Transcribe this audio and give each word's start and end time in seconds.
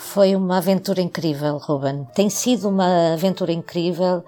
Foi 0.00 0.36
uma 0.36 0.58
aventura 0.58 1.02
incrível, 1.02 1.58
Ruben. 1.58 2.06
Tem 2.14 2.30
sido 2.30 2.68
uma 2.68 3.14
aventura 3.14 3.52
incrível. 3.52 4.24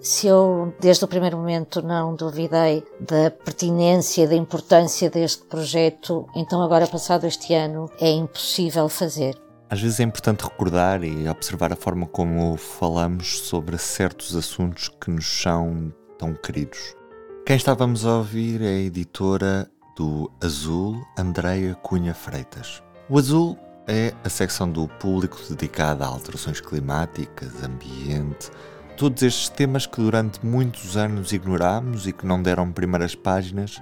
Se 0.00 0.28
eu, 0.28 0.72
desde 0.80 1.04
o 1.04 1.08
primeiro 1.08 1.36
momento, 1.36 1.82
não 1.82 2.14
duvidei 2.14 2.84
da 3.00 3.28
pertinência, 3.28 4.28
da 4.28 4.36
importância 4.36 5.10
deste 5.10 5.42
projeto, 5.42 6.24
então 6.36 6.62
agora, 6.62 6.86
passado 6.86 7.26
este 7.26 7.52
ano, 7.52 7.90
é 8.00 8.08
impossível 8.10 8.88
fazer. 8.88 9.36
Às 9.68 9.80
vezes 9.80 9.98
é 9.98 10.04
importante 10.04 10.44
recordar 10.44 11.02
e 11.02 11.28
observar 11.28 11.72
a 11.72 11.76
forma 11.76 12.06
como 12.06 12.56
falamos 12.56 13.40
sobre 13.40 13.76
certos 13.76 14.36
assuntos 14.36 14.88
que 14.88 15.10
nos 15.10 15.26
são 15.26 15.92
tão 16.16 16.32
queridos. 16.32 16.94
Quem 17.44 17.56
estávamos 17.56 18.06
a 18.06 18.18
ouvir 18.18 18.62
é 18.62 18.68
a 18.68 18.80
editora 18.80 19.68
do 19.96 20.30
Azul, 20.40 20.96
Andreia 21.18 21.74
Cunha 21.74 22.14
Freitas. 22.14 22.82
O 23.10 23.18
Azul 23.18 23.58
é 23.88 24.12
a 24.22 24.28
secção 24.28 24.70
do 24.70 24.86
público 24.86 25.40
dedicada 25.48 26.04
a 26.04 26.08
alterações 26.08 26.60
climáticas, 26.60 27.62
ambiente, 27.64 28.50
todos 28.98 29.22
estes 29.22 29.48
temas 29.48 29.86
que 29.86 29.98
durante 29.98 30.44
muitos 30.44 30.94
anos 30.94 31.32
ignorámos 31.32 32.06
e 32.06 32.12
que 32.12 32.26
não 32.26 32.42
deram 32.42 32.70
primeiras 32.70 33.14
páginas, 33.14 33.80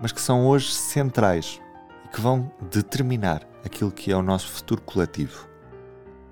mas 0.00 0.12
que 0.12 0.20
são 0.20 0.46
hoje 0.46 0.72
centrais 0.72 1.60
e 2.06 2.08
que 2.08 2.22
vão 2.22 2.50
determinar 2.70 3.46
aquilo 3.62 3.92
que 3.92 4.10
é 4.10 4.16
o 4.16 4.22
nosso 4.22 4.48
futuro 4.48 4.80
coletivo. 4.80 5.46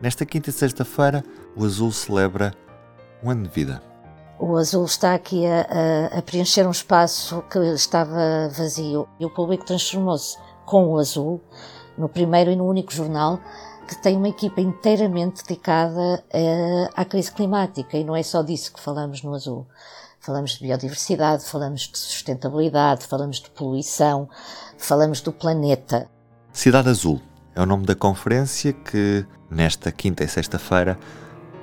Nesta 0.01 0.24
quinta 0.24 0.49
e 0.49 0.52
sexta-feira, 0.52 1.23
o 1.55 1.66
Azul 1.66 1.93
celebra 1.93 2.55
um 3.23 3.30
ano 3.30 3.43
de 3.43 3.51
vida. 3.51 3.83
O 4.38 4.57
Azul 4.57 4.87
está 4.87 5.15
aqui 5.15 5.45
a, 5.47 5.60
a, 6.15 6.19
a 6.19 6.23
preencher 6.23 6.66
um 6.66 6.71
espaço 6.71 7.45
que 7.51 7.59
estava 7.59 8.49
vazio 8.57 9.07
e 9.21 9.27
o 9.27 9.30
público 9.30 9.66
transformou-se 9.66 10.37
com 10.65 10.88
o 10.88 10.99
Azul 10.99 11.41
no 11.96 12.09
primeiro 12.09 12.51
e 12.51 12.56
no 12.56 12.66
único 12.66 12.92
jornal 12.92 13.41
que 13.87 13.96
tem 13.96 14.16
uma 14.16 14.28
equipa 14.28 14.60
inteiramente 14.60 15.42
dedicada 15.42 16.24
uh, 16.32 16.93
à 16.95 17.04
crise 17.04 17.30
climática 17.32 17.96
e 17.96 18.04
não 18.04 18.16
é 18.16 18.23
só 18.23 18.43
disso 18.43 18.73
que 18.73 18.80
falamos 18.80 19.23
no 19.23 19.34
Azul. 19.34 19.66
Falamos 20.21 20.52
de 20.52 20.65
biodiversidade, 20.66 21.45
falamos 21.45 21.82
de 21.82 21.99
sustentabilidade, 21.99 23.07
falamos 23.07 23.40
de 23.40 23.51
poluição, 23.51 24.29
falamos 24.79 25.21
do 25.21 25.32
planeta. 25.32 26.09
Cidade 26.52 26.88
Azul 26.88 27.21
é 27.54 27.60
o 27.60 27.66
nome 27.66 27.84
da 27.84 27.95
conferência 27.95 28.73
que, 28.73 29.27
nesta 29.51 29.90
quinta 29.90 30.23
e 30.23 30.29
sexta-feira, 30.29 30.96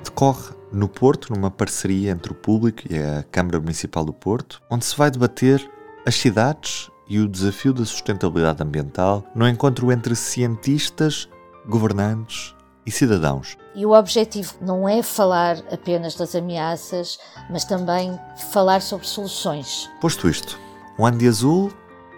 decorre 0.04 0.54
no 0.70 0.88
Porto, 0.88 1.32
numa 1.32 1.50
parceria 1.50 2.12
entre 2.12 2.32
o 2.32 2.34
público 2.34 2.82
e 2.88 2.98
a 2.98 3.24
Câmara 3.24 3.58
Municipal 3.58 4.04
do 4.04 4.12
Porto, 4.12 4.62
onde 4.70 4.84
se 4.84 4.96
vai 4.96 5.10
debater 5.10 5.68
as 6.06 6.14
cidades 6.14 6.90
e 7.10 7.18
o 7.18 7.28
desafio 7.28 7.74
da 7.74 7.84
sustentabilidade 7.84 8.62
ambiental 8.62 9.24
no 9.34 9.46
encontro 9.46 9.90
entre 9.90 10.14
cientistas, 10.14 11.28
governantes 11.66 12.54
e 12.86 12.90
cidadãos. 12.90 13.58
E 13.74 13.84
o 13.84 13.90
objetivo 13.90 14.54
não 14.60 14.88
é 14.88 15.02
falar 15.02 15.58
apenas 15.72 16.14
das 16.14 16.34
ameaças, 16.36 17.18
mas 17.50 17.64
também 17.64 18.18
falar 18.52 18.80
sobre 18.80 19.06
soluções. 19.06 19.90
Posto 20.00 20.28
isto, 20.28 20.58
um 20.98 21.04
ano 21.04 21.18
de 21.18 21.26
azul 21.26 21.72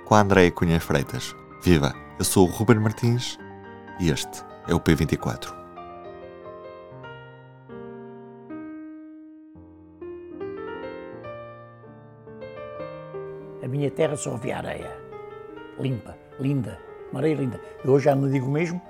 com 0.04 0.14
a 0.14 0.20
Andréia 0.20 0.50
Cunha 0.50 0.78
Freitas. 0.78 1.34
Viva! 1.62 1.94
Eu 2.18 2.24
sou 2.24 2.46
o 2.46 2.50
Ruben 2.50 2.78
Martins 2.78 3.38
e 3.98 4.10
este 4.10 4.44
é 4.68 4.74
o 4.74 4.80
P24. 4.80 5.61
Minha 13.82 13.90
terra 13.90 14.16
só 14.16 14.36
via 14.36 14.58
areia. 14.58 14.96
Limpa, 15.78 16.16
linda, 16.38 16.78
uma 17.10 17.18
areia 17.18 17.34
linda. 17.34 17.60
Eu 17.84 17.90
hoje 17.90 18.04
já 18.04 18.14
não 18.14 18.30
digo 18.30 18.48
mesmo, 18.48 18.80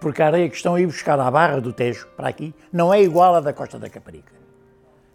porque 0.00 0.22
a 0.22 0.26
areia 0.26 0.50
que 0.50 0.56
estão 0.56 0.74
a 0.74 0.80
ir 0.80 0.86
buscar 0.86 1.18
à 1.18 1.30
Barra 1.30 1.60
do 1.60 1.72
Tejo, 1.72 2.06
para 2.14 2.28
aqui, 2.28 2.54
não 2.70 2.92
é 2.92 3.00
igual 3.00 3.34
à 3.34 3.40
da 3.40 3.54
Costa 3.54 3.78
da 3.78 3.88
Caparica. 3.88 4.34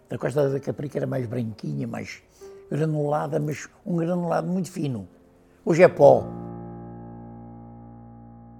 Da 0.08 0.18
Costa 0.18 0.48
da 0.48 0.58
Caparica 0.58 0.98
era 0.98 1.06
mais 1.06 1.26
branquinha, 1.26 1.86
mais 1.86 2.20
granulada, 2.68 3.38
mas 3.38 3.68
um 3.86 3.96
granulado 3.96 4.48
muito 4.48 4.70
fino. 4.72 5.06
Hoje 5.64 5.84
é 5.84 5.88
pó. 5.88 6.26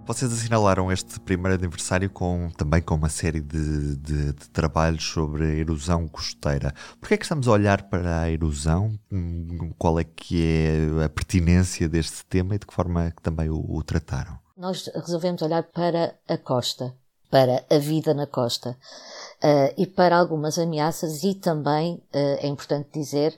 Vocês 0.07 0.33
assinalaram 0.33 0.91
este 0.91 1.21
primeiro 1.21 1.57
aniversário 1.57 2.11
com, 2.11 2.51
também 2.57 2.83
com 2.83 2.97
uma 2.97 3.09
série 3.09 3.41
de, 3.41 3.97
de, 3.97 4.33
de 4.33 4.51
trabalhos 4.51 5.05
sobre 5.05 5.45
a 5.45 5.55
erosão 5.55 6.09
costeira. 6.09 6.75
Porquê 6.99 7.15
é 7.15 7.17
que 7.17 7.25
estamos 7.25 7.47
a 7.47 7.53
olhar 7.53 7.83
para 7.85 8.23
a 8.23 8.31
erosão? 8.31 8.99
Hum, 9.13 9.73
qual 9.79 10.01
é 10.01 10.05
que 10.05 10.43
é 10.43 11.05
a 11.05 11.09
pertinência 11.09 11.89
deste 11.89 12.25
tema 12.25 12.57
e 12.57 12.59
de 12.59 12.67
que 12.67 12.75
forma 12.75 13.05
é 13.05 13.11
que 13.11 13.23
também 13.23 13.49
o, 13.49 13.65
o 13.69 13.83
trataram? 13.85 14.37
Nós 14.57 14.91
resolvemos 14.95 15.43
olhar 15.43 15.63
para 15.63 16.15
a 16.29 16.37
costa, 16.37 16.93
para 17.31 17.65
a 17.71 17.79
vida 17.79 18.13
na 18.13 18.27
costa 18.27 18.71
uh, 18.71 19.73
e 19.79 19.87
para 19.87 20.17
algumas 20.17 20.59
ameaças 20.59 21.23
e 21.23 21.35
também, 21.35 21.95
uh, 21.95 22.39
é 22.41 22.47
importante 22.49 22.89
dizer, 22.93 23.37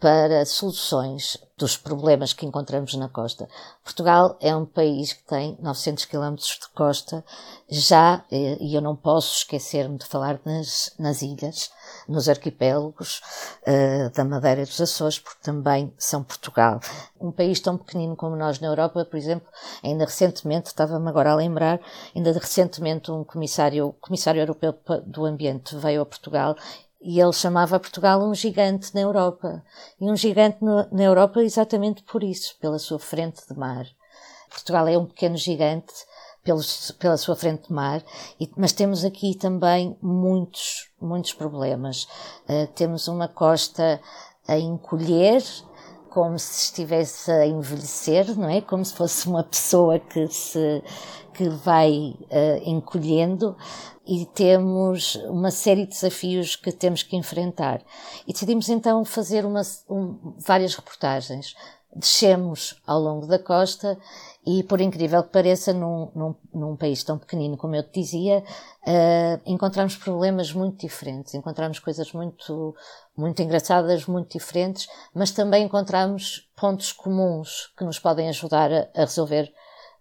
para 0.00 0.44
soluções 0.44 1.38
dos 1.56 1.76
problemas 1.76 2.32
que 2.32 2.44
encontramos 2.44 2.94
na 2.94 3.08
costa. 3.08 3.48
Portugal 3.84 4.36
é 4.40 4.54
um 4.54 4.66
país 4.66 5.12
que 5.12 5.22
tem 5.22 5.56
900 5.60 6.04
km 6.06 6.34
de 6.34 6.68
costa, 6.74 7.24
já, 7.68 8.24
e 8.30 8.74
eu 8.74 8.82
não 8.82 8.96
posso 8.96 9.36
esquecer-me 9.38 9.96
de 9.96 10.04
falar 10.04 10.40
nas, 10.44 10.92
nas 10.98 11.22
ilhas, 11.22 11.70
nos 12.08 12.28
arquipélagos 12.28 13.22
uh, 13.62 14.10
da 14.10 14.24
Madeira 14.24 14.62
e 14.62 14.66
dos 14.66 14.80
Açores, 14.80 15.18
porque 15.20 15.42
também 15.42 15.94
são 15.96 16.24
Portugal. 16.24 16.80
Um 17.20 17.30
país 17.30 17.60
tão 17.60 17.78
pequenino 17.78 18.16
como 18.16 18.34
nós 18.34 18.58
na 18.58 18.66
Europa, 18.66 19.04
por 19.04 19.16
exemplo, 19.16 19.48
ainda 19.82 20.04
recentemente, 20.04 20.66
estava-me 20.66 21.08
agora 21.08 21.30
a 21.30 21.36
lembrar, 21.36 21.80
ainda 22.14 22.32
recentemente 22.32 23.12
um 23.12 23.22
comissário, 23.22 23.94
comissário 24.00 24.40
europeu 24.40 24.74
do 25.06 25.24
ambiente 25.24 25.76
veio 25.76 26.02
a 26.02 26.06
Portugal 26.06 26.56
e 27.04 27.20
ele 27.20 27.32
chamava 27.34 27.78
Portugal 27.78 28.22
um 28.22 28.34
gigante 28.34 28.94
na 28.94 29.02
Europa. 29.02 29.62
E 30.00 30.10
um 30.10 30.16
gigante 30.16 30.56
no, 30.64 30.88
na 30.90 31.02
Europa 31.02 31.42
exatamente 31.42 32.02
por 32.02 32.24
isso, 32.24 32.56
pela 32.58 32.78
sua 32.78 32.98
frente 32.98 33.46
de 33.46 33.54
mar. 33.56 33.86
Portugal 34.48 34.88
é 34.88 34.96
um 34.96 35.04
pequeno 35.04 35.36
gigante 35.36 35.92
pela 36.98 37.16
sua 37.16 37.34
frente 37.34 37.68
de 37.68 37.72
mar, 37.72 38.02
e, 38.38 38.50
mas 38.56 38.72
temos 38.72 39.02
aqui 39.02 39.34
também 39.34 39.96
muitos, 40.02 40.90
muitos 41.00 41.32
problemas. 41.32 42.04
Uh, 42.46 42.66
temos 42.74 43.08
uma 43.08 43.28
costa 43.28 44.00
a 44.46 44.58
encolher, 44.58 45.42
como 46.14 46.38
se 46.38 46.66
estivesse 46.66 47.28
a 47.28 47.44
envelhecer, 47.44 48.38
não 48.38 48.48
é? 48.48 48.60
Como 48.60 48.84
se 48.84 48.94
fosse 48.94 49.26
uma 49.26 49.42
pessoa 49.42 49.98
que 49.98 50.28
se 50.28 50.82
que 51.34 51.48
vai 51.48 52.14
uh, 52.30 52.62
encolhendo 52.62 53.56
e 54.06 54.24
temos 54.26 55.16
uma 55.28 55.50
série 55.50 55.82
de 55.82 55.88
desafios 55.88 56.54
que 56.54 56.70
temos 56.70 57.02
que 57.02 57.16
enfrentar. 57.16 57.82
E 58.24 58.32
decidimos 58.32 58.68
então 58.68 59.04
fazer 59.04 59.44
uma, 59.44 59.62
um, 59.90 60.36
várias 60.38 60.76
reportagens. 60.76 61.56
Descemos 61.96 62.80
ao 62.86 62.98
longo 62.98 63.26
da 63.26 63.38
costa 63.38 63.96
e, 64.46 64.62
por 64.64 64.80
incrível 64.80 65.22
que 65.22 65.30
pareça, 65.30 65.72
num, 65.72 66.10
num, 66.14 66.34
num 66.52 66.76
país 66.76 67.02
tão 67.02 67.16
pequenino 67.18 67.56
como 67.56 67.76
eu 67.76 67.82
te 67.82 68.00
dizia, 68.00 68.44
uh, 68.86 69.40
encontramos 69.46 69.96
problemas 69.96 70.52
muito 70.52 70.80
diferentes, 70.86 71.34
encontramos 71.34 71.78
coisas 71.78 72.12
muito, 72.12 72.74
muito 73.16 73.40
engraçadas, 73.40 74.06
muito 74.06 74.36
diferentes, 74.36 74.86
mas 75.14 75.30
também 75.30 75.64
encontramos 75.64 76.50
pontos 76.56 76.92
comuns 76.92 77.72
que 77.76 77.84
nos 77.84 77.98
podem 77.98 78.28
ajudar 78.28 78.72
a, 78.72 78.88
a 78.94 79.00
resolver 79.00 79.52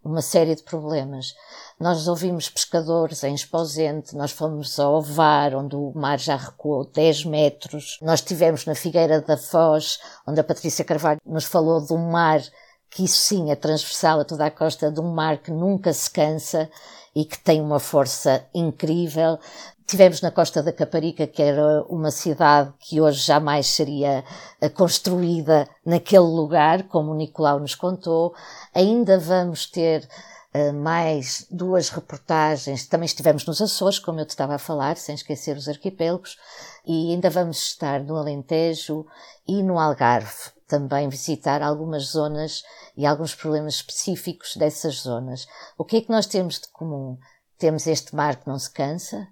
uma 0.04 0.22
série 0.22 0.56
de 0.56 0.64
problemas. 0.64 1.34
Nós 1.80 2.08
ouvimos 2.08 2.50
pescadores 2.50 3.24
em 3.24 3.34
Esposente, 3.34 4.16
nós 4.16 4.32
fomos 4.32 4.80
ao 4.80 4.96
Ovar, 4.96 5.56
onde 5.56 5.76
o 5.76 5.92
mar 5.96 6.20
já 6.20 6.36
recuou 6.36 6.86
10 6.86 7.26
metros. 7.26 7.98
Nós 8.02 8.20
estivemos 8.20 8.66
na 8.66 8.76
Figueira 8.76 9.22
da 9.22 9.38
Foz, 9.38 10.00
onde 10.28 10.40
a 10.40 10.44
Patrícia 10.44 10.86
Carvalho 10.86 11.20
nos 11.26 11.46
falou 11.46 11.80
de 11.86 11.94
um 11.94 12.12
mar 12.12 12.42
que 12.90 13.06
isso 13.06 13.18
sim 13.18 13.50
é 13.50 13.56
transversal 13.56 14.20
a 14.20 14.26
toda 14.26 14.46
a 14.46 14.52
costa, 14.52 14.92
de 14.92 15.00
um 15.00 15.12
mar 15.12 15.40
que 15.40 15.52
nunca 15.52 15.92
se 15.92 16.10
cansa 16.10 16.70
e 17.16 17.26
que 17.26 17.40
tem 17.40 17.60
uma 17.60 17.80
força 17.80 18.46
incrível. 18.54 19.40
Tivemos 19.86 20.22
na 20.22 20.32
Costa 20.32 20.64
da 20.64 20.72
Caparica, 20.72 21.28
que 21.28 21.42
era 21.42 21.84
uma 21.90 22.10
cidade 22.10 22.74
que 22.80 23.02
hoje 23.02 23.20
jamais 23.22 23.68
seria 23.68 24.24
eh, 24.62 24.70
construída 24.70 25.68
naquele 25.86 26.24
lugar, 26.24 26.84
como 26.84 27.12
o 27.12 27.16
Nicolau 27.16 27.60
nos 27.60 27.76
contou. 27.76 28.34
Ainda 28.74 29.20
vamos 29.20 29.66
ter 29.66 30.08
uh, 30.54 30.74
mais 30.74 31.46
duas 31.52 31.90
reportagens. 31.90 32.88
Também 32.88 33.06
estivemos 33.06 33.46
nos 33.46 33.62
Açores, 33.62 34.00
como 34.00 34.20
eu 34.20 34.26
te 34.26 34.32
estava 34.32 34.56
a 34.56 34.60
falar, 34.60 34.96
sem 34.96 35.16
esquecer 35.16 35.58
os 35.58 35.68
arquipélagos. 35.68 36.38
E 36.86 37.12
ainda 37.12 37.30
vamos 37.30 37.58
estar 37.58 38.02
no 38.02 38.16
Alentejo 38.16 39.06
e 39.48 39.62
no 39.62 39.78
Algarve. 39.78 40.52
Também 40.68 41.10
visitar 41.10 41.62
algumas 41.62 42.06
zonas 42.12 42.64
e 42.96 43.06
alguns 43.06 43.36
problemas 43.36 43.76
específicos 43.76 44.56
dessas 44.56 45.02
zonas. 45.02 45.46
O 45.78 45.84
que 45.84 45.98
é 45.98 46.02
que 46.02 46.12
nós 46.12 46.26
temos 46.26 46.60
de 46.60 46.68
comum? 46.70 47.18
Temos 47.58 47.86
este 47.86 48.16
mar 48.16 48.38
que 48.38 48.48
não 48.48 48.58
se 48.58 48.72
cansa, 48.72 49.28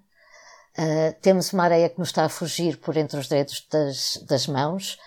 Uh, 0.78 1.14
temos 1.20 1.52
uma 1.52 1.64
areia 1.64 1.88
que 1.88 1.98
nos 1.98 2.08
está 2.08 2.24
a 2.24 2.30
fugir 2.30 2.78
por 2.78 2.96
entre 2.96 3.18
os 3.18 3.28
dedos 3.28 3.66
das, 3.70 4.16
das 4.26 4.46
mãos 4.46 4.98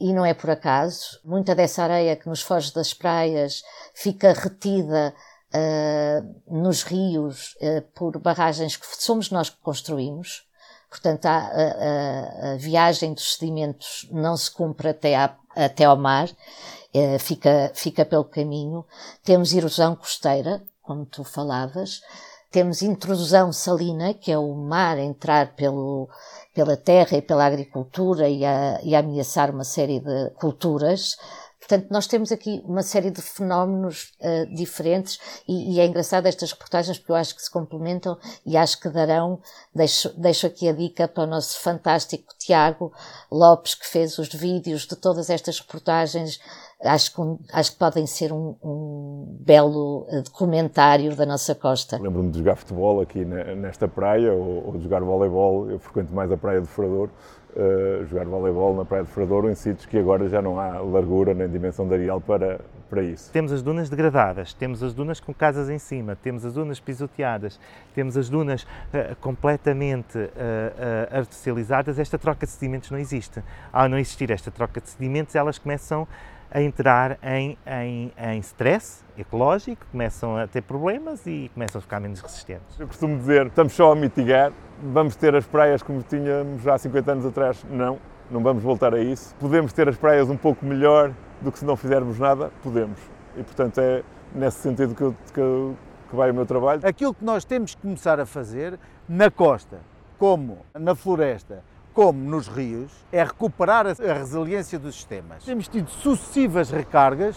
e 0.00 0.12
não 0.12 0.26
é 0.26 0.34
por 0.34 0.50
acaso. 0.50 1.20
Muita 1.24 1.54
dessa 1.54 1.84
areia 1.84 2.16
que 2.16 2.28
nos 2.28 2.42
foge 2.42 2.74
das 2.74 2.92
praias 2.92 3.62
fica 3.94 4.32
retida 4.32 5.14
uh, 5.54 6.60
nos 6.60 6.82
rios 6.82 7.54
uh, 7.60 7.82
por 7.94 8.18
barragens 8.18 8.76
que 8.76 8.86
somos 9.00 9.30
nós 9.30 9.48
que 9.48 9.58
construímos. 9.58 10.44
Portanto, 10.90 11.26
a, 11.26 11.38
a, 11.38 12.52
a 12.52 12.56
viagem 12.56 13.14
dos 13.14 13.34
sedimentos 13.34 14.08
não 14.10 14.36
se 14.36 14.50
cumpre 14.50 14.88
até, 14.88 15.14
até 15.54 15.84
ao 15.84 15.96
mar, 15.96 16.28
uh, 16.28 17.18
fica, 17.20 17.70
fica 17.72 18.04
pelo 18.04 18.24
caminho. 18.24 18.84
Temos 19.22 19.54
erosão 19.54 19.94
costeira, 19.94 20.62
como 20.82 21.06
tu 21.06 21.22
falavas. 21.22 22.02
Temos 22.52 22.82
intrusão 22.82 23.50
salina, 23.52 24.12
que 24.12 24.30
é 24.30 24.38
o 24.38 24.54
mar 24.54 24.98
entrar 24.98 25.56
pelo, 25.56 26.08
pela 26.54 26.76
terra 26.76 27.16
e 27.16 27.22
pela 27.22 27.46
agricultura 27.46 28.28
e, 28.28 28.44
a, 28.44 28.78
e 28.82 28.94
a 28.94 28.98
ameaçar 28.98 29.50
uma 29.50 29.64
série 29.64 30.00
de 30.00 30.30
culturas. 30.32 31.16
Portanto, 31.58 31.86
nós 31.90 32.08
temos 32.08 32.32
aqui 32.32 32.60
uma 32.66 32.82
série 32.82 33.10
de 33.10 33.22
fenómenos 33.22 34.12
uh, 34.20 34.54
diferentes 34.54 35.18
e, 35.48 35.76
e, 35.76 35.80
é 35.80 35.86
engraçado 35.86 36.26
estas 36.26 36.50
reportagens 36.50 36.98
porque 36.98 37.12
eu 37.12 37.16
acho 37.16 37.36
que 37.36 37.42
se 37.42 37.50
complementam 37.50 38.18
e 38.44 38.56
acho 38.56 38.80
que 38.80 38.90
darão, 38.90 39.40
deixo, 39.72 40.12
deixo 40.20 40.46
aqui 40.46 40.68
a 40.68 40.72
dica 40.72 41.06
para 41.06 41.22
o 41.22 41.26
nosso 41.26 41.60
fantástico 41.60 42.34
Tiago 42.36 42.92
Lopes 43.30 43.76
que 43.76 43.86
fez 43.86 44.18
os 44.18 44.28
vídeos 44.28 44.82
de 44.82 44.96
todas 44.96 45.30
estas 45.30 45.60
reportagens 45.60 46.40
acho 46.84 47.14
que, 47.14 47.22
acho 47.52 47.72
que 47.72 47.78
podem 47.78 48.06
ser 48.06 48.32
um, 48.32 48.56
um 48.62 49.36
belo 49.40 50.06
eh, 50.10 50.22
documentário 50.22 51.14
da 51.14 51.24
nossa 51.24 51.54
costa. 51.54 51.98
Lembro-me 51.98 52.30
de 52.30 52.38
jogar 52.38 52.56
futebol 52.56 53.00
aqui 53.00 53.24
nesta 53.24 53.86
praia 53.88 54.32
ou, 54.32 54.66
ou 54.66 54.76
de 54.76 54.82
jogar 54.84 55.00
voleibol, 55.00 55.70
eu 55.70 55.78
frequento 55.78 56.12
mais 56.12 56.30
a 56.30 56.36
praia 56.36 56.60
do 56.60 56.66
Furador, 56.66 57.08
uh, 57.56 58.04
jogar 58.06 58.26
voleibol 58.26 58.76
na 58.76 58.84
praia 58.84 59.04
do 59.04 59.08
Furador 59.08 59.44
ou 59.44 59.50
em 59.50 59.54
sítios 59.54 59.86
que 59.86 59.98
agora 59.98 60.28
já 60.28 60.42
não 60.42 60.58
há 60.58 60.78
largura 60.80 61.34
nem 61.34 61.48
dimensão 61.48 61.86
de 61.86 61.94
areal 61.94 62.20
para, 62.20 62.60
para 62.88 63.02
isso. 63.02 63.30
Temos 63.32 63.52
as 63.52 63.62
dunas 63.62 63.88
degradadas, 63.88 64.52
temos 64.52 64.82
as 64.82 64.92
dunas 64.92 65.20
com 65.20 65.32
casas 65.32 65.68
em 65.68 65.78
cima, 65.78 66.16
temos 66.16 66.44
as 66.44 66.54
dunas 66.54 66.80
pisoteadas, 66.80 67.58
temos 67.94 68.16
as 68.16 68.28
dunas 68.28 68.62
uh, 68.62 69.16
completamente 69.20 70.18
uh, 70.18 71.16
artificializadas, 71.16 71.98
esta 71.98 72.18
troca 72.18 72.46
de 72.46 72.52
sedimentos 72.52 72.90
não 72.90 72.98
existe. 72.98 73.42
Ao 73.72 73.88
não 73.88 73.98
existir 73.98 74.30
esta 74.30 74.50
troca 74.50 74.80
de 74.80 74.88
sedimentos, 74.88 75.34
elas 75.34 75.58
começam 75.58 76.02
a 76.02 76.06
entrar 76.54 77.18
em, 77.22 77.56
em, 77.66 78.12
em 78.16 78.38
stress 78.40 79.02
ecológico, 79.16 79.86
começam 79.90 80.36
a 80.36 80.46
ter 80.46 80.62
problemas 80.62 81.26
e 81.26 81.50
começam 81.54 81.78
a 81.78 81.82
ficar 81.82 82.00
menos 82.00 82.20
resistentes. 82.20 82.78
Eu 82.78 82.86
costumo 82.86 83.16
dizer, 83.16 83.46
estamos 83.46 83.72
só 83.72 83.92
a 83.92 83.96
mitigar, 83.96 84.52
vamos 84.82 85.16
ter 85.16 85.34
as 85.34 85.46
praias 85.46 85.82
como 85.82 86.02
tínhamos 86.02 86.66
há 86.66 86.76
50 86.76 87.12
anos 87.12 87.26
atrás? 87.26 87.64
Não, 87.70 87.98
não 88.30 88.42
vamos 88.42 88.62
voltar 88.62 88.94
a 88.94 89.00
isso. 89.00 89.34
Podemos 89.36 89.72
ter 89.72 89.88
as 89.88 89.96
praias 89.96 90.28
um 90.28 90.36
pouco 90.36 90.64
melhor 90.64 91.12
do 91.40 91.50
que 91.50 91.58
se 91.58 91.64
não 91.64 91.76
fizermos 91.76 92.18
nada? 92.18 92.50
Podemos. 92.62 92.98
E, 93.36 93.42
portanto, 93.42 93.78
é 93.78 94.02
nesse 94.34 94.58
sentido 94.58 94.94
que, 94.94 95.02
eu, 95.02 95.16
que, 95.32 95.40
eu, 95.40 95.76
que 96.08 96.16
vai 96.16 96.30
o 96.30 96.34
meu 96.34 96.46
trabalho. 96.46 96.80
Aquilo 96.84 97.14
que 97.14 97.24
nós 97.24 97.44
temos 97.44 97.74
que 97.74 97.82
começar 97.82 98.20
a 98.20 98.26
fazer 98.26 98.78
na 99.08 99.30
costa, 99.30 99.78
como 100.18 100.58
na 100.74 100.94
floresta, 100.94 101.62
como 101.94 102.18
nos 102.18 102.48
rios, 102.48 102.90
é 103.10 103.22
recuperar 103.22 103.86
a 103.86 104.12
resiliência 104.12 104.78
dos 104.78 104.94
sistemas. 104.94 105.44
Temos 105.44 105.68
tido 105.68 105.90
sucessivas 105.90 106.70
recargas 106.70 107.36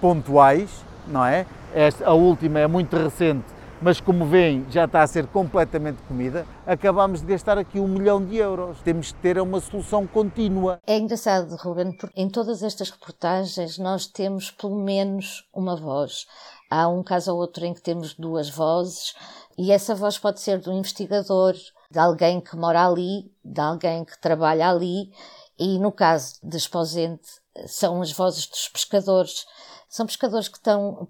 pontuais, 0.00 0.70
não 1.06 1.24
é? 1.24 1.46
Esta, 1.74 2.08
a 2.08 2.12
última 2.12 2.58
é 2.58 2.66
muito 2.66 2.96
recente, 2.96 3.44
mas 3.80 4.00
como 4.00 4.24
veem, 4.24 4.64
já 4.70 4.84
está 4.86 5.02
a 5.02 5.06
ser 5.06 5.26
completamente 5.26 5.98
comida. 6.08 6.46
Acabamos 6.66 7.20
de 7.20 7.26
gastar 7.26 7.58
aqui 7.58 7.78
um 7.78 7.86
milhão 7.86 8.24
de 8.24 8.36
euros. 8.36 8.78
Temos 8.80 9.12
que 9.12 9.18
ter 9.20 9.38
uma 9.38 9.60
solução 9.60 10.06
contínua. 10.06 10.78
É 10.86 10.96
engraçado, 10.96 11.54
Ruben, 11.56 11.92
porque 11.92 12.20
em 12.20 12.28
todas 12.28 12.62
estas 12.62 12.90
reportagens 12.90 13.78
nós 13.78 14.06
temos 14.06 14.50
pelo 14.50 14.76
menos 14.76 15.46
uma 15.54 15.76
voz. 15.76 16.26
Há 16.70 16.88
um 16.88 17.02
caso 17.02 17.32
ou 17.32 17.38
outro 17.38 17.64
em 17.64 17.74
que 17.74 17.82
temos 17.82 18.14
duas 18.14 18.48
vozes, 18.48 19.14
e 19.58 19.70
essa 19.70 19.94
voz 19.94 20.18
pode 20.18 20.40
ser 20.40 20.58
do 20.58 20.72
investigador, 20.72 21.54
de 21.90 21.98
alguém 21.98 22.40
que 22.40 22.56
mora 22.56 22.86
ali, 22.86 23.32
de 23.44 23.60
alguém 23.60 24.04
que 24.04 24.18
trabalha 24.20 24.68
ali, 24.68 25.12
e 25.58 25.78
no 25.78 25.90
caso 25.90 26.36
de 26.42 26.56
Esposente, 26.56 27.28
são 27.66 28.02
as 28.02 28.12
vozes 28.12 28.46
dos 28.46 28.68
pescadores. 28.68 29.46
São 29.88 30.06
pescadores 30.06 30.48
que 30.48 30.58
estão 30.58 31.08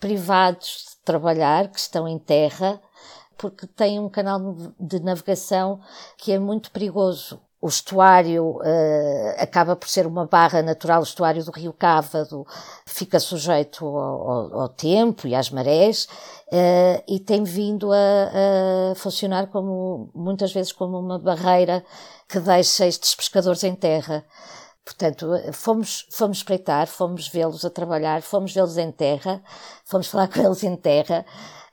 privados 0.00 0.84
de 0.90 1.04
trabalhar, 1.04 1.70
que 1.70 1.78
estão 1.78 2.08
em 2.08 2.18
terra, 2.18 2.80
porque 3.36 3.66
têm 3.66 4.00
um 4.00 4.08
canal 4.08 4.40
de 4.78 5.00
navegação 5.00 5.80
que 6.16 6.32
é 6.32 6.38
muito 6.38 6.70
perigoso. 6.70 7.40
O 7.60 7.68
estuário 7.68 8.58
uh, 8.58 9.34
acaba 9.38 9.74
por 9.74 9.88
ser 9.88 10.06
uma 10.06 10.26
barra 10.26 10.62
natural, 10.62 11.00
o 11.00 11.04
estuário 11.04 11.42
do 11.42 11.50
rio 11.50 11.72
Cávado 11.72 12.46
fica 12.86 13.18
sujeito 13.18 13.84
ao, 13.86 14.30
ao, 14.30 14.60
ao 14.60 14.68
tempo 14.68 15.26
e 15.26 15.34
às 15.34 15.50
marés, 15.50 16.06
uh, 16.48 17.02
e 17.08 17.18
tem 17.18 17.44
vindo 17.44 17.90
a, 17.92 17.96
a, 18.92 18.94
funcionar 18.94 19.46
como, 19.46 20.10
muitas 20.14 20.52
vezes 20.52 20.70
como 20.70 20.98
uma 20.98 21.18
barreira 21.18 21.82
que 22.28 22.38
deixa 22.38 22.86
estes 22.86 23.14
pescadores 23.14 23.64
em 23.64 23.74
terra. 23.74 24.24
Portanto, 24.84 25.26
fomos, 25.52 26.06
fomos 26.12 26.38
espreitar, 26.38 26.86
fomos 26.86 27.26
vê-los 27.26 27.64
a 27.64 27.70
trabalhar, 27.70 28.22
fomos 28.22 28.52
vê-los 28.52 28.76
em 28.78 28.92
terra, 28.92 29.42
fomos 29.84 30.06
falar 30.06 30.28
com 30.32 30.40
eles 30.40 30.62
em 30.62 30.76
terra, 30.76 31.24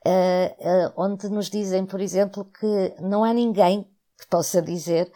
uh, 0.08 0.94
onde 0.96 1.30
nos 1.30 1.50
dizem, 1.50 1.86
por 1.86 2.00
exemplo, 2.00 2.46
que 2.46 2.96
não 3.00 3.24
há 3.24 3.34
ninguém 3.34 3.88
que 4.20 4.28
possa 4.28 4.62
dizer 4.62 5.12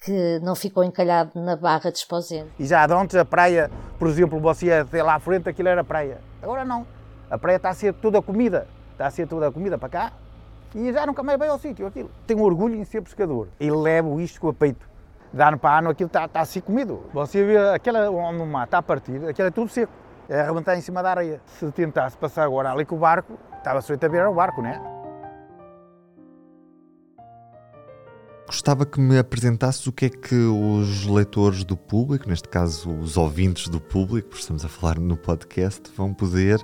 que 0.00 0.40
não 0.42 0.54
ficou 0.54 0.82
encalhado 0.82 1.32
na 1.40 1.56
barra 1.56 1.90
de 1.90 1.98
Esposende. 1.98 2.50
E 2.58 2.66
já 2.66 2.86
de 2.86 2.94
antes 2.94 3.16
a 3.16 3.24
praia, 3.24 3.70
por 3.98 4.08
exemplo, 4.08 4.40
você 4.40 4.66
ia 4.66 4.82
até 4.82 5.02
lá 5.02 5.14
à 5.14 5.20
frente, 5.20 5.48
aquilo 5.48 5.68
era 5.68 5.84
praia. 5.84 6.18
Agora 6.42 6.64
não. 6.64 6.86
A 7.30 7.38
praia 7.38 7.56
está 7.56 7.68
a 7.68 7.74
ser 7.74 7.92
toda 7.94 8.20
comida 8.20 8.66
está 9.00 9.06
a 9.06 9.10
ser 9.10 9.26
toda 9.26 9.50
comida 9.50 9.78
para 9.78 9.88
cá 9.88 10.12
e 10.74 10.92
já 10.92 11.06
nunca 11.06 11.22
mais 11.22 11.38
veio 11.38 11.52
ao 11.52 11.58
sítio 11.58 11.86
aquilo. 11.86 12.10
Tenho 12.26 12.42
orgulho 12.42 12.76
em 12.76 12.84
ser 12.84 13.00
pescador 13.00 13.48
e 13.58 13.70
levo 13.70 14.20
isto 14.20 14.38
com 14.38 14.48
o 14.48 14.54
peito. 14.54 14.86
De 15.32 15.42
ano 15.42 15.58
para 15.58 15.78
ano 15.78 15.90
aquilo 15.90 16.08
está, 16.08 16.26
está 16.26 16.44
ser 16.44 16.60
comido. 16.60 17.04
Você 17.14 17.42
vê 17.42 17.56
aquela 17.56 18.10
onde 18.10 18.42
o 18.42 18.46
mar 18.46 18.64
está 18.64 18.78
a 18.78 18.82
partir, 18.82 19.26
aquilo 19.26 19.48
é 19.48 19.50
tudo 19.50 19.70
seco. 19.70 19.92
É 20.28 20.42
arrebentar 20.42 20.76
em 20.76 20.80
cima 20.80 21.02
da 21.02 21.10
areia. 21.10 21.40
Se 21.46 21.72
tentasse 21.72 22.16
passar 22.16 22.44
agora 22.44 22.70
ali 22.70 22.84
com 22.84 22.94
o 22.94 22.98
barco, 22.98 23.38
estava 23.56 23.80
sujeito 23.80 24.04
a 24.04 24.08
ver 24.08 24.26
o 24.26 24.34
barco, 24.34 24.60
não 24.62 24.68
é? 24.68 24.99
Gostava 28.50 28.84
que 28.84 28.98
me 29.00 29.16
apresentasses 29.16 29.86
o 29.86 29.92
que 29.92 30.06
é 30.06 30.08
que 30.08 30.34
os 30.34 31.06
leitores 31.06 31.62
do 31.62 31.76
público, 31.76 32.28
neste 32.28 32.48
caso 32.48 32.90
os 32.90 33.16
ouvintes 33.16 33.68
do 33.68 33.80
público, 33.80 34.30
porque 34.30 34.40
estamos 34.40 34.64
a 34.64 34.68
falar 34.68 34.98
no 34.98 35.16
podcast, 35.16 35.82
vão 35.96 36.12
poder 36.12 36.60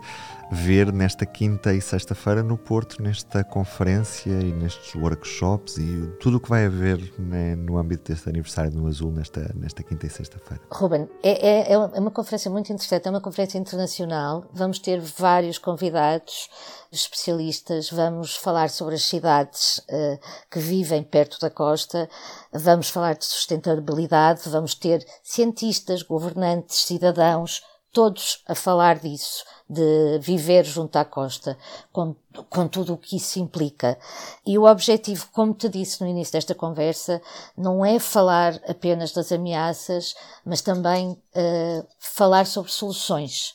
ver 0.50 0.92
nesta 0.92 1.24
quinta 1.24 1.72
e 1.72 1.80
sexta-feira 1.80 2.42
no 2.42 2.58
Porto, 2.58 3.00
nesta 3.00 3.44
conferência 3.44 4.32
e 4.32 4.52
nestes 4.52 4.96
workshops 4.96 5.78
e 5.78 6.08
tudo 6.18 6.38
o 6.38 6.40
que 6.40 6.48
vai 6.48 6.66
haver 6.66 7.14
né, 7.20 7.54
no 7.54 7.78
âmbito 7.78 8.12
deste 8.12 8.28
aniversário 8.28 8.72
no 8.72 8.88
Azul 8.88 9.12
nesta, 9.12 9.52
nesta 9.54 9.84
quinta 9.84 10.08
e 10.08 10.10
sexta-feira. 10.10 10.64
Ruben, 10.72 11.08
é, 11.22 11.70
é, 11.70 11.72
é 11.72 12.00
uma 12.00 12.10
conferência 12.10 12.50
muito 12.50 12.72
interessante, 12.72 13.06
é 13.06 13.10
uma 13.10 13.20
conferência 13.20 13.58
internacional, 13.58 14.44
vamos 14.52 14.80
ter 14.80 15.00
vários 15.00 15.56
convidados 15.56 16.48
especialistas, 16.90 17.90
vamos 17.90 18.36
falar 18.36 18.70
sobre 18.70 18.94
as 18.94 19.02
cidades 19.02 19.78
uh, 19.78 20.18
que 20.50 20.58
vivem 20.58 21.02
perto 21.02 21.38
da 21.40 21.50
costa, 21.50 22.08
vamos 22.52 22.88
falar 22.88 23.14
de 23.14 23.24
sustentabilidade, 23.24 24.48
vamos 24.48 24.74
ter 24.74 25.06
cientistas, 25.22 26.02
governantes, 26.02 26.84
cidadãos, 26.84 27.62
todos 27.96 28.42
a 28.46 28.54
falar 28.54 28.98
disso 28.98 29.42
de 29.68 30.18
viver 30.20 30.64
junto 30.64 30.96
à 30.96 31.04
costa, 31.04 31.56
com, 31.90 32.14
com 32.50 32.68
tudo 32.68 32.92
o 32.92 32.98
que 32.98 33.16
isso 33.16 33.38
implica. 33.38 33.98
E 34.44 34.58
o 34.58 34.64
objetivo, 34.64 35.26
como 35.32 35.54
te 35.54 35.66
disse 35.68 36.02
no 36.02 36.06
início 36.06 36.34
desta 36.34 36.54
conversa, 36.54 37.22
não 37.56 37.84
é 37.84 37.98
falar 37.98 38.60
apenas 38.68 39.12
das 39.12 39.32
ameaças, 39.32 40.14
mas 40.44 40.60
também 40.60 41.12
uh, 41.12 41.86
falar 41.98 42.46
sobre 42.46 42.70
soluções. 42.70 43.54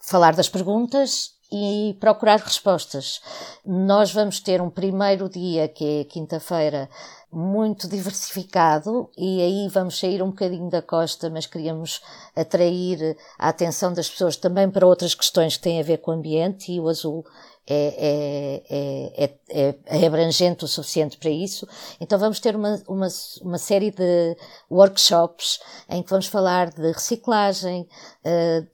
Falar 0.00 0.34
das 0.34 0.48
perguntas 0.48 1.35
e 1.50 1.96
procurar 2.00 2.38
respostas. 2.40 3.20
Nós 3.64 4.12
vamos 4.12 4.40
ter 4.40 4.60
um 4.60 4.70
primeiro 4.70 5.28
dia, 5.28 5.68
que 5.68 6.00
é 6.00 6.04
quinta-feira, 6.04 6.88
muito 7.32 7.88
diversificado 7.90 9.10
e 9.16 9.40
aí 9.42 9.68
vamos 9.68 9.98
sair 9.98 10.22
um 10.22 10.30
bocadinho 10.30 10.70
da 10.70 10.82
costa, 10.82 11.28
mas 11.30 11.46
queríamos 11.46 12.00
atrair 12.34 13.16
a 13.38 13.48
atenção 13.48 13.92
das 13.92 14.08
pessoas 14.08 14.36
também 14.36 14.70
para 14.70 14.86
outras 14.86 15.14
questões 15.14 15.56
que 15.56 15.62
têm 15.62 15.80
a 15.80 15.84
ver 15.84 15.98
com 15.98 16.10
o 16.10 16.14
ambiente 16.14 16.72
e 16.72 16.80
o 16.80 16.88
azul 16.88 17.24
é, 17.68 18.62
é, 18.70 19.30
é, 19.48 19.74
é, 19.86 20.06
abrangente 20.06 20.64
o 20.64 20.68
suficiente 20.68 21.16
para 21.16 21.30
isso. 21.30 21.66
Então 22.00 22.18
vamos 22.18 22.38
ter 22.38 22.54
uma, 22.54 22.80
uma, 22.86 23.08
uma 23.42 23.58
série 23.58 23.90
de 23.90 24.36
workshops 24.70 25.60
em 25.88 26.02
que 26.02 26.10
vamos 26.10 26.26
falar 26.26 26.70
de 26.70 26.92
reciclagem, 26.92 27.88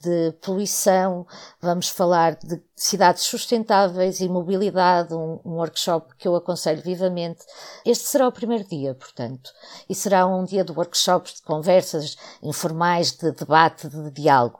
de 0.00 0.32
poluição, 0.40 1.26
vamos 1.60 1.88
falar 1.88 2.36
de 2.36 2.60
cidades 2.74 3.22
sustentáveis 3.22 4.20
e 4.20 4.28
mobilidade, 4.28 5.14
um, 5.14 5.38
um 5.44 5.52
workshop 5.52 6.16
que 6.16 6.26
eu 6.26 6.34
aconselho 6.34 6.82
vivamente. 6.82 7.44
Este 7.86 8.08
será 8.08 8.26
o 8.26 8.32
primeiro 8.32 8.64
dia, 8.64 8.94
portanto, 8.94 9.50
e 9.88 9.94
será 9.94 10.26
um 10.26 10.44
dia 10.44 10.64
de 10.64 10.72
workshops, 10.72 11.34
de 11.34 11.42
conversas 11.42 12.16
informais, 12.42 13.12
de 13.12 13.30
debate, 13.30 13.88
de 13.88 14.10
diálogo. 14.10 14.58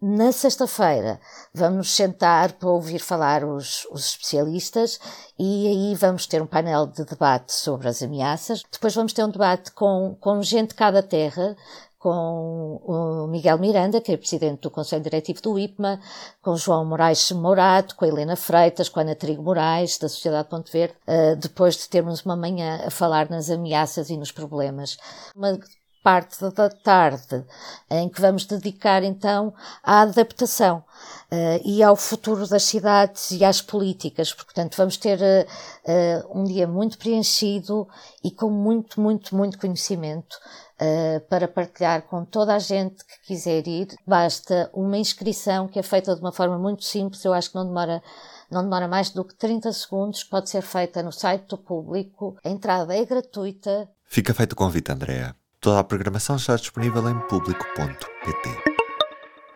Na 0.00 0.30
sexta-feira 0.30 1.18
vamos 1.54 1.90
sentar 1.90 2.52
para 2.52 2.68
ouvir 2.68 2.98
falar 2.98 3.42
os, 3.44 3.86
os, 3.90 4.04
especialistas 4.10 5.00
e 5.38 5.68
aí 5.68 5.94
vamos 5.94 6.26
ter 6.26 6.42
um 6.42 6.46
painel 6.46 6.86
de 6.86 7.02
debate 7.02 7.54
sobre 7.54 7.88
as 7.88 8.02
ameaças. 8.02 8.62
Depois 8.70 8.94
vamos 8.94 9.14
ter 9.14 9.24
um 9.24 9.30
debate 9.30 9.72
com, 9.72 10.14
com 10.20 10.42
gente 10.42 10.70
de 10.70 10.74
cada 10.74 11.02
terra, 11.02 11.56
com 11.98 12.78
o 12.84 13.26
Miguel 13.26 13.58
Miranda, 13.58 14.00
que 14.00 14.12
é 14.12 14.18
presidente 14.18 14.60
do 14.60 14.70
Conselho 14.70 15.02
Diretivo 15.02 15.40
do 15.40 15.58
IPMA, 15.58 15.98
com 16.42 16.54
João 16.56 16.84
Moraes 16.84 17.32
Mourato, 17.32 17.96
com 17.96 18.04
a 18.04 18.08
Helena 18.08 18.36
Freitas, 18.36 18.90
com 18.90 19.00
a 19.00 19.02
Ana 19.02 19.14
Trigo 19.14 19.42
Moraes, 19.42 19.96
da 19.96 20.10
Sociedade 20.10 20.48
Ponte 20.50 20.70
Verde, 20.70 20.94
uh, 21.08 21.36
depois 21.36 21.74
de 21.74 21.88
termos 21.88 22.22
uma 22.22 22.36
manhã 22.36 22.82
a 22.86 22.90
falar 22.90 23.30
nas 23.30 23.48
ameaças 23.48 24.10
e 24.10 24.16
nos 24.18 24.30
problemas. 24.30 24.98
Uma 25.34 25.58
parte 26.06 26.38
da 26.52 26.70
tarde, 26.70 27.44
em 27.90 28.08
que 28.08 28.20
vamos 28.20 28.44
dedicar 28.44 29.02
então 29.02 29.52
à 29.82 30.02
adaptação 30.02 30.78
uh, 30.78 31.60
e 31.64 31.82
ao 31.82 31.96
futuro 31.96 32.46
das 32.46 32.62
cidades 32.62 33.32
e 33.32 33.44
às 33.44 33.60
políticas. 33.60 34.32
Portanto, 34.32 34.76
vamos 34.76 34.96
ter 34.96 35.18
uh, 35.18 36.40
um 36.40 36.44
dia 36.44 36.64
muito 36.64 36.96
preenchido 36.96 37.88
e 38.22 38.30
com 38.30 38.48
muito, 38.48 39.00
muito, 39.00 39.34
muito 39.34 39.58
conhecimento 39.58 40.34
uh, 40.80 41.20
para 41.28 41.48
partilhar 41.48 42.02
com 42.02 42.24
toda 42.24 42.54
a 42.54 42.60
gente 42.60 43.04
que 43.04 43.26
quiser 43.26 43.66
ir. 43.66 43.88
Basta 44.06 44.70
uma 44.72 44.98
inscrição 44.98 45.66
que 45.66 45.80
é 45.80 45.82
feita 45.82 46.14
de 46.14 46.20
uma 46.20 46.30
forma 46.30 46.56
muito 46.56 46.84
simples, 46.84 47.24
eu 47.24 47.32
acho 47.32 47.50
que 47.50 47.56
não 47.56 47.66
demora 47.66 48.00
não 48.48 48.62
demora 48.62 48.86
mais 48.86 49.10
do 49.10 49.24
que 49.24 49.34
30 49.34 49.72
segundos, 49.72 50.22
pode 50.22 50.50
ser 50.50 50.62
feita 50.62 51.02
no 51.02 51.10
site 51.10 51.48
do 51.48 51.58
público, 51.58 52.36
a 52.44 52.48
entrada 52.48 52.94
é 52.96 53.04
gratuita. 53.04 53.90
Fica 54.04 54.32
feito 54.32 54.52
o 54.52 54.56
convite, 54.56 54.92
Andréa. 54.92 55.34
Toda 55.66 55.80
a 55.80 55.82
programação 55.82 56.36
está 56.36 56.54
disponível 56.54 57.08
em 57.08 57.18
público.pt. 57.26 58.50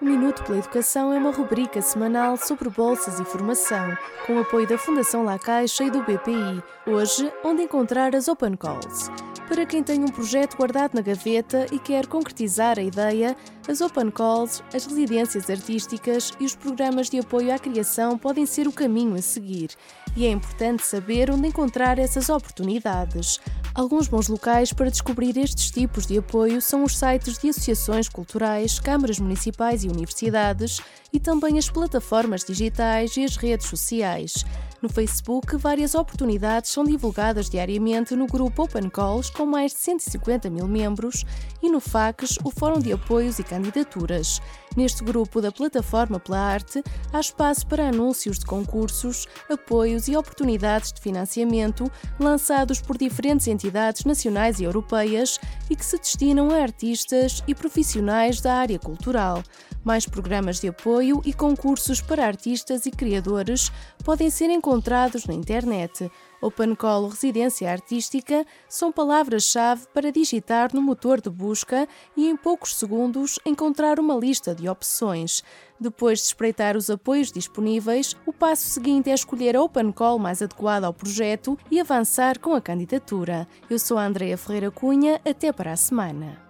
O 0.02 0.04
Minuto 0.04 0.42
pela 0.42 0.58
Educação 0.58 1.12
é 1.12 1.18
uma 1.18 1.30
rubrica 1.30 1.80
semanal 1.80 2.36
sobre 2.36 2.68
bolsas 2.68 3.20
e 3.20 3.24
formação, 3.24 3.96
com 4.26 4.40
apoio 4.40 4.66
da 4.66 4.76
Fundação 4.76 5.22
La 5.22 5.38
Caixa 5.38 5.84
e 5.84 5.90
do 5.90 6.02
BPI. 6.02 6.64
Hoje, 6.84 7.32
onde 7.44 7.62
encontrar 7.62 8.16
as 8.16 8.26
Open 8.26 8.56
Calls. 8.56 9.08
Para 9.50 9.66
quem 9.66 9.82
tem 9.82 10.04
um 10.04 10.08
projeto 10.08 10.56
guardado 10.56 10.94
na 10.94 11.00
gaveta 11.00 11.66
e 11.72 11.78
quer 11.80 12.06
concretizar 12.06 12.78
a 12.78 12.82
ideia, 12.82 13.36
as 13.66 13.80
Open 13.80 14.08
Calls, 14.08 14.62
as 14.72 14.86
residências 14.86 15.50
artísticas 15.50 16.32
e 16.38 16.44
os 16.44 16.54
programas 16.54 17.10
de 17.10 17.18
apoio 17.18 17.52
à 17.52 17.58
criação 17.58 18.16
podem 18.16 18.46
ser 18.46 18.68
o 18.68 18.72
caminho 18.72 19.16
a 19.16 19.20
seguir. 19.20 19.70
E 20.16 20.24
é 20.24 20.30
importante 20.30 20.86
saber 20.86 21.32
onde 21.32 21.48
encontrar 21.48 21.98
essas 21.98 22.28
oportunidades. 22.28 23.40
Alguns 23.74 24.06
bons 24.06 24.28
locais 24.28 24.72
para 24.72 24.88
descobrir 24.88 25.36
estes 25.36 25.72
tipos 25.72 26.06
de 26.06 26.18
apoio 26.18 26.62
são 26.62 26.84
os 26.84 26.96
sites 26.96 27.36
de 27.36 27.48
associações 27.48 28.08
culturais, 28.08 28.78
câmaras 28.78 29.18
municipais 29.18 29.82
e 29.82 29.88
universidades 29.88 30.80
e 31.12 31.18
também 31.18 31.58
as 31.58 31.68
plataformas 31.68 32.44
digitais 32.44 33.16
e 33.16 33.24
as 33.24 33.36
redes 33.36 33.66
sociais. 33.66 34.44
No 34.82 34.88
Facebook, 34.88 35.56
várias 35.58 35.94
oportunidades 35.94 36.70
são 36.70 36.84
divulgadas 36.84 37.50
diariamente 37.50 38.16
no 38.16 38.26
grupo 38.26 38.62
Open 38.62 38.88
Calls, 38.88 39.28
com 39.28 39.44
mais 39.44 39.72
de 39.72 39.78
150 39.78 40.48
mil 40.48 40.66
membros, 40.66 41.26
e 41.62 41.68
no 41.68 41.80
FACS, 41.80 42.38
o 42.42 42.50
Fórum 42.50 42.78
de 42.78 42.90
Apoios 42.90 43.38
e 43.38 43.44
Candidaturas. 43.44 44.40
Neste 44.74 45.04
grupo 45.04 45.42
da 45.42 45.52
Plataforma 45.52 46.18
pela 46.18 46.38
Arte, 46.38 46.82
há 47.12 47.20
espaço 47.20 47.66
para 47.66 47.88
anúncios 47.88 48.38
de 48.38 48.46
concursos, 48.46 49.26
apoios 49.50 50.08
e 50.08 50.16
oportunidades 50.16 50.92
de 50.94 51.00
financiamento 51.00 51.90
lançados 52.18 52.80
por 52.80 52.96
diferentes 52.96 53.48
entidades 53.48 54.06
nacionais 54.06 54.60
e 54.60 54.64
europeias 54.64 55.38
e 55.68 55.76
que 55.76 55.84
se 55.84 55.98
destinam 55.98 56.50
a 56.50 56.62
artistas 56.62 57.44
e 57.46 57.54
profissionais 57.54 58.40
da 58.40 58.54
área 58.54 58.78
cultural. 58.78 59.42
Mais 59.82 60.04
programas 60.04 60.60
de 60.60 60.68
apoio 60.68 61.22
e 61.24 61.32
concursos 61.32 62.02
para 62.02 62.26
artistas 62.26 62.84
e 62.84 62.90
criadores 62.90 63.72
podem 64.04 64.28
ser 64.28 64.50
encontrados 64.50 65.24
na 65.24 65.32
internet. 65.32 66.10
OpenCall 66.42 67.08
Residência 67.08 67.70
Artística 67.70 68.44
são 68.68 68.92
palavras-chave 68.92 69.86
para 69.94 70.12
digitar 70.12 70.74
no 70.74 70.82
motor 70.82 71.20
de 71.20 71.30
busca 71.30 71.88
e 72.14 72.28
em 72.28 72.36
poucos 72.36 72.76
segundos 72.76 73.38
encontrar 73.44 73.98
uma 73.98 74.14
lista 74.14 74.54
de 74.54 74.68
opções. 74.68 75.42
Depois 75.78 76.18
de 76.18 76.26
espreitar 76.26 76.76
os 76.76 76.90
apoios 76.90 77.32
disponíveis, 77.32 78.14
o 78.26 78.34
passo 78.34 78.66
seguinte 78.66 79.08
é 79.08 79.14
escolher 79.14 79.56
a 79.56 79.62
OpenCall 79.62 80.18
mais 80.18 80.42
adequada 80.42 80.86
ao 80.86 80.92
projeto 80.92 81.58
e 81.70 81.80
avançar 81.80 82.38
com 82.38 82.54
a 82.54 82.60
candidatura. 82.60 83.48
Eu 83.68 83.78
sou 83.78 83.96
a 83.96 84.04
Andrea 84.04 84.36
Ferreira 84.36 84.70
Cunha, 84.70 85.20
até 85.24 85.50
para 85.52 85.72
a 85.72 85.76
semana. 85.76 86.49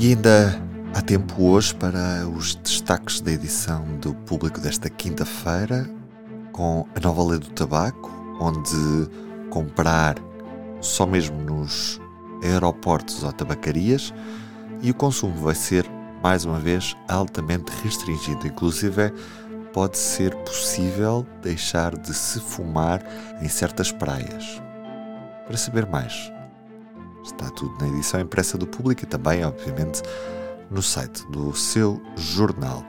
E 0.00 0.10
ainda 0.10 0.56
há 0.94 1.02
tempo 1.02 1.42
hoje 1.42 1.74
para 1.74 2.24
os 2.28 2.54
destaques 2.54 3.20
da 3.20 3.32
edição 3.32 3.84
do 3.96 4.14
público 4.14 4.60
desta 4.60 4.88
quinta-feira, 4.88 5.90
com 6.52 6.86
a 6.94 7.00
nova 7.00 7.24
lei 7.24 7.40
do 7.40 7.50
tabaco, 7.50 8.08
onde 8.40 9.10
comprar 9.50 10.14
só 10.80 11.04
mesmo 11.04 11.42
nos 11.42 12.00
aeroportos 12.44 13.24
ou 13.24 13.32
tabacarias 13.32 14.14
e 14.82 14.92
o 14.92 14.94
consumo 14.94 15.34
vai 15.34 15.56
ser, 15.56 15.84
mais 16.22 16.44
uma 16.44 16.60
vez, 16.60 16.96
altamente 17.08 17.72
restringido. 17.82 18.46
Inclusive, 18.46 19.12
pode 19.72 19.98
ser 19.98 20.32
possível 20.44 21.26
deixar 21.42 21.98
de 21.98 22.14
se 22.14 22.38
fumar 22.38 23.04
em 23.42 23.48
certas 23.48 23.90
praias. 23.90 24.62
Para 25.44 25.56
saber 25.56 25.86
mais, 25.86 26.30
Está 27.24 27.50
tudo 27.50 27.74
na 27.80 27.88
edição 27.88 28.20
impressa 28.20 28.56
do 28.56 28.66
público 28.66 29.04
e 29.04 29.06
também, 29.06 29.44
obviamente, 29.44 30.02
no 30.70 30.82
site 30.82 31.26
do 31.30 31.54
seu 31.54 32.00
jornal. 32.16 32.84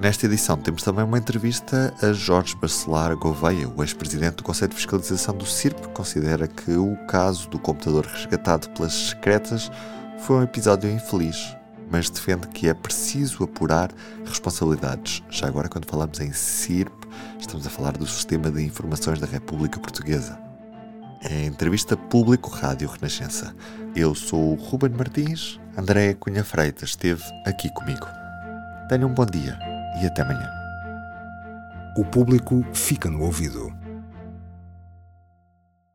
Nesta 0.00 0.26
edição 0.26 0.58
temos 0.58 0.82
também 0.82 1.04
uma 1.04 1.16
entrevista 1.16 1.94
a 2.02 2.12
Jorge 2.12 2.54
Bacelar 2.56 3.16
Gouveia, 3.16 3.66
o 3.66 3.82
ex-presidente 3.82 4.36
do 4.36 4.42
Conselho 4.42 4.70
de 4.70 4.76
Fiscalização 4.76 5.34
do 5.34 5.46
CIRP, 5.46 5.88
considera 5.94 6.46
que 6.46 6.72
o 6.72 6.96
caso 7.06 7.48
do 7.48 7.58
computador 7.58 8.04
resgatado 8.04 8.68
pelas 8.70 8.92
secretas 8.92 9.70
foi 10.18 10.36
um 10.36 10.42
episódio 10.42 10.90
infeliz, 10.90 11.56
mas 11.90 12.10
defende 12.10 12.46
que 12.48 12.68
é 12.68 12.74
preciso 12.74 13.42
apurar 13.42 13.90
responsabilidades. 14.26 15.22
Já 15.30 15.46
agora, 15.46 15.68
quando 15.68 15.88
falamos 15.88 16.20
em 16.20 16.30
CIRP, 16.30 16.92
estamos 17.38 17.66
a 17.66 17.70
falar 17.70 17.96
do 17.96 18.06
Sistema 18.06 18.50
de 18.50 18.62
Informações 18.62 19.18
da 19.18 19.26
República 19.26 19.80
Portuguesa 19.80 20.45
é 21.22 21.34
a 21.34 21.44
entrevista 21.44 21.96
Público 21.96 22.50
Rádio 22.50 22.88
Renascença. 22.88 23.54
Eu 23.94 24.14
sou 24.14 24.52
o 24.52 24.54
Ruben 24.54 24.90
Martins, 24.90 25.58
Andréa 25.76 26.14
Cunha 26.14 26.44
Freitas 26.44 26.90
esteve 26.90 27.22
aqui 27.46 27.72
comigo. 27.74 28.06
Tenha 28.88 29.06
um 29.06 29.14
bom 29.14 29.26
dia 29.26 29.58
e 30.02 30.06
até 30.06 30.22
amanhã. 30.22 30.48
O 31.96 32.04
público 32.04 32.64
fica 32.74 33.10
no 33.10 33.22
ouvido. 33.22 33.72